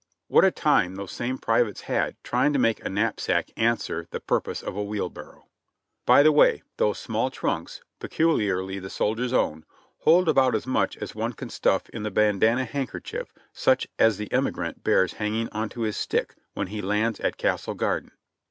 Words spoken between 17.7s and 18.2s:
Garden.